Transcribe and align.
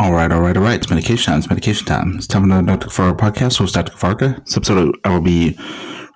All 0.00 0.12
right, 0.12 0.30
all 0.30 0.40
right, 0.40 0.56
all 0.56 0.62
right. 0.62 0.76
It's 0.76 0.88
medication 0.90 1.32
time. 1.32 1.38
It's 1.40 1.50
medication 1.50 1.84
time. 1.84 2.14
It's 2.18 2.28
time 2.28 2.42
for 2.42 2.48
the 2.48 2.62
Dr. 2.62 2.86
Kafarka 2.86 3.16
podcast. 3.16 3.58
Host 3.58 3.74
Dr. 3.74 3.92
Kafarka. 3.92 4.44
This 4.44 4.56
episode, 4.56 4.96
I 5.04 5.08
will 5.08 5.20
be 5.20 5.58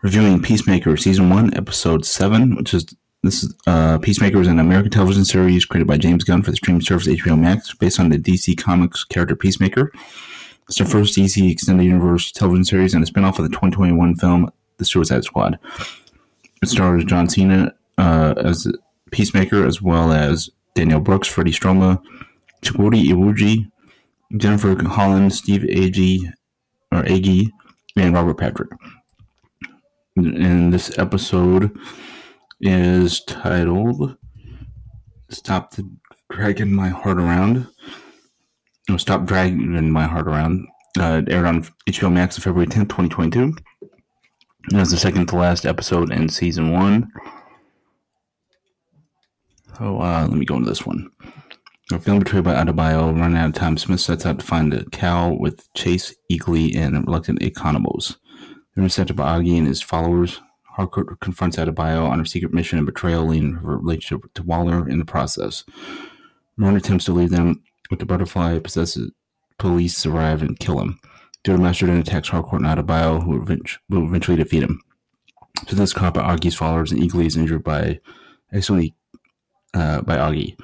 reviewing 0.02 0.40
Peacemaker 0.40 0.96
season 0.96 1.30
one, 1.30 1.52
episode 1.54 2.06
seven, 2.06 2.54
which 2.54 2.74
is 2.74 2.86
this 3.24 3.42
is 3.42 3.52
uh, 3.66 3.98
Peacemaker 3.98 4.40
is 4.40 4.46
an 4.46 4.60
American 4.60 4.92
television 4.92 5.24
series 5.24 5.64
created 5.64 5.88
by 5.88 5.96
James 5.96 6.22
Gunn 6.22 6.42
for 6.42 6.52
the 6.52 6.56
streaming 6.58 6.82
service 6.82 7.08
HBO 7.08 7.36
Max, 7.36 7.74
based 7.74 7.98
on 7.98 8.10
the 8.10 8.18
DC 8.18 8.56
Comics 8.56 9.02
character 9.02 9.34
Peacemaker. 9.34 9.90
It's 10.68 10.78
the 10.78 10.84
first 10.84 11.16
DC 11.16 11.50
extended 11.50 11.82
universe 11.82 12.30
television 12.30 12.64
series 12.64 12.94
and 12.94 13.02
a 13.02 13.10
spinoff 13.10 13.40
of 13.40 13.44
the 13.44 13.48
2021 13.48 14.14
film 14.14 14.48
The 14.76 14.84
Suicide 14.84 15.24
Squad. 15.24 15.58
It 16.62 16.68
stars 16.68 17.04
John 17.04 17.28
Cena 17.28 17.74
uh, 17.98 18.34
as 18.36 18.68
Peacemaker, 19.10 19.66
as 19.66 19.82
well 19.82 20.12
as 20.12 20.50
Daniel 20.76 21.00
Brooks, 21.00 21.26
Freddie 21.26 21.50
Stroma, 21.50 22.00
Chukwudi 22.62 23.08
Iwuji, 23.08 23.71
Jennifer 24.36 24.76
Holland, 24.84 25.32
Steve 25.32 25.62
Agee, 25.62 26.32
or 26.90 27.02
Agee, 27.02 27.48
and 27.96 28.14
Robert 28.14 28.38
Patrick. 28.38 28.70
And 30.16 30.72
this 30.72 30.96
episode 30.98 31.76
is 32.60 33.22
titled 33.24 34.16
"Stop 35.30 35.72
the 35.72 35.88
Dragging 36.30 36.72
My 36.72 36.88
Heart 36.88 37.18
Around." 37.18 37.66
No, 38.88 38.96
"Stop 38.96 39.24
Dragging 39.24 39.90
My 39.90 40.04
Heart 40.06 40.28
Around." 40.28 40.66
Uh, 40.98 41.22
aired 41.28 41.46
on 41.46 41.66
HBO 41.86 42.12
Max 42.12 42.36
on 42.36 42.42
February 42.42 42.66
tenth, 42.66 42.88
twenty 42.88 43.08
twenty 43.08 43.30
two. 43.30 43.56
It 44.70 44.76
was 44.76 44.90
the 44.90 44.96
second 44.96 45.26
to 45.28 45.36
last 45.36 45.66
episode 45.66 46.12
in 46.12 46.28
season 46.28 46.70
one. 46.70 47.10
So 49.78 50.00
uh, 50.00 50.26
let 50.28 50.38
me 50.38 50.44
go 50.44 50.56
into 50.56 50.68
this 50.68 50.86
one. 50.86 51.10
A 51.90 51.98
feeling 51.98 52.20
betrayed 52.20 52.44
by 52.44 52.54
Adebayo, 52.54 53.18
running 53.18 53.36
out 53.36 53.48
of 53.48 53.54
time, 53.54 53.76
Smith 53.76 54.00
sets 54.00 54.24
out 54.24 54.38
to 54.38 54.46
find 54.46 54.72
a 54.72 54.84
cow 54.90 55.32
with 55.32 55.70
Chase, 55.74 56.14
Eagly, 56.30 56.76
and 56.76 56.94
reluctant 57.06 57.40
Economos. 57.40 58.16
They're 58.74 58.84
intercepted 58.84 59.16
by 59.16 59.38
Auggie 59.38 59.58
and 59.58 59.66
his 59.66 59.82
followers. 59.82 60.40
Harcourt 60.76 61.20
confronts 61.20 61.56
Adebayo 61.58 62.08
on 62.08 62.20
her 62.20 62.24
secret 62.24 62.54
mission 62.54 62.78
and 62.78 62.86
betrayal, 62.86 63.26
leading 63.26 63.54
her 63.54 63.76
relationship 63.76 64.32
to 64.34 64.42
Waller 64.42 64.88
in 64.88 64.98
the 64.98 65.04
process. 65.04 65.64
Murn 66.56 66.76
attempts 66.76 67.04
to 67.06 67.12
leave 67.12 67.30
them, 67.30 67.62
but 67.90 67.98
the 67.98 68.06
butterfly 68.06 68.58
possesses 68.60 69.10
police 69.58 70.06
arrive 70.06 70.40
and 70.40 70.58
kill 70.58 70.80
him. 70.80 70.98
Their 71.44 71.58
master 71.58 71.86
then 71.86 71.98
attacks 71.98 72.28
Harcourt 72.28 72.62
and 72.62 72.70
Adebayo, 72.70 73.22
who 73.22 73.40
will 73.90 74.06
eventually 74.06 74.36
defeat 74.36 74.62
him. 74.62 74.80
To 75.66 75.74
this 75.74 75.92
cop, 75.92 76.14
Auggie's 76.14 76.54
followers 76.54 76.92
and 76.92 77.02
Eagly 77.02 77.26
is 77.26 77.36
injured 77.36 77.64
by 77.64 78.00
accidentally 78.52 78.94
uh, 79.74 80.00
by 80.02 80.16
Auggie. 80.16 80.56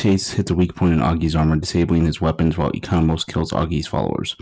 Chase 0.00 0.30
hits 0.30 0.50
a 0.50 0.54
weak 0.54 0.74
point 0.74 0.94
in 0.94 1.00
Auggie's 1.00 1.36
armor, 1.36 1.56
disabling 1.56 2.06
his 2.06 2.22
weapons, 2.22 2.56
while 2.56 2.72
Economos 2.72 3.26
kills 3.26 3.52
Auggie's 3.52 3.86
followers. 3.86 4.34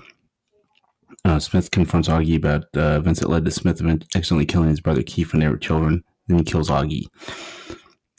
Uh, 1.24 1.40
Smith 1.40 1.72
confronts 1.72 2.08
Auggie 2.08 2.36
about 2.36 2.66
uh, 2.76 2.96
events 2.96 3.18
that 3.18 3.28
led 3.28 3.44
to 3.44 3.50
Smith 3.50 3.82
accidentally 3.82 4.46
killing 4.46 4.68
his 4.68 4.80
brother 4.80 5.02
Keith 5.02 5.32
when 5.32 5.40
they 5.40 5.48
were 5.48 5.56
children. 5.56 6.04
Then 6.28 6.38
he 6.38 6.44
kills 6.44 6.70
Auggie. 6.70 7.06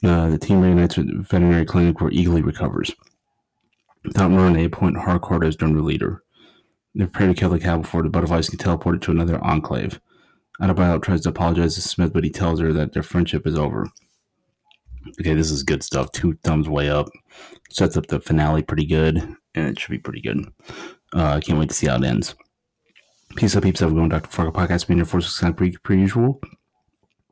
Uh, 0.04 0.28
the 0.28 0.36
team 0.36 0.60
reunites 0.60 0.98
with 0.98 1.06
the 1.06 1.22
veterinary 1.22 1.64
clinic 1.64 2.02
where 2.02 2.10
Eagly 2.10 2.44
recovers. 2.44 2.94
Without 4.04 4.30
Murn, 4.30 4.52
they 4.52 4.64
appoint 4.64 4.98
Harcourt 4.98 5.42
as 5.42 5.56
their 5.56 5.68
leader. 5.70 6.22
They 6.94 7.06
prepare 7.06 7.28
to 7.28 7.34
kill 7.34 7.48
the 7.48 7.58
cow 7.58 7.78
before 7.78 8.02
the 8.02 8.10
butterflies 8.10 8.50
can 8.50 8.58
teleport 8.58 8.96
it 8.96 9.02
to 9.02 9.12
another 9.12 9.42
enclave. 9.42 9.98
Adebayo 10.60 11.02
tries 11.02 11.22
to 11.22 11.30
apologize 11.30 11.74
to 11.76 11.80
Smith, 11.80 12.12
but 12.12 12.24
he 12.24 12.28
tells 12.28 12.60
her 12.60 12.74
that 12.74 12.92
their 12.92 13.02
friendship 13.02 13.46
is 13.46 13.56
over. 13.56 13.86
Okay, 15.20 15.34
this 15.34 15.50
is 15.50 15.62
good 15.62 15.82
stuff. 15.82 16.12
Two 16.12 16.34
thumbs 16.44 16.68
way 16.68 16.90
up. 16.90 17.08
Sets 17.70 17.96
up 17.96 18.06
the 18.06 18.20
finale 18.20 18.62
pretty 18.62 18.86
good, 18.86 19.16
and 19.54 19.68
it 19.68 19.78
should 19.78 19.90
be 19.90 19.98
pretty 19.98 20.20
good. 20.20 20.44
Uh, 21.14 21.34
I 21.34 21.40
can't 21.40 21.58
wait 21.58 21.68
to 21.68 21.74
see 21.74 21.86
how 21.86 21.96
it 21.96 22.04
ends. 22.04 22.34
Peace 23.36 23.56
up, 23.56 23.62
peeps. 23.62 23.80
Everyone, 23.80 24.08
Dr. 24.08 24.28
Fargo 24.28 24.52
Podcast 24.52 24.86
being 24.86 24.98
here 24.98 25.04
for 25.04 25.20
six 25.20 25.40
per, 25.56 25.70
per 25.82 25.94
usual. 25.94 26.40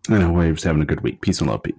And 0.09 0.19
I 0.19 0.27
hope 0.27 0.37
everyone's 0.37 0.63
having 0.63 0.83
a 0.83 0.87
good 0.87 1.03
week. 1.03 1.21
Peace 1.21 1.41
and 1.41 1.51
love, 1.51 1.63
peeps. 1.63 1.77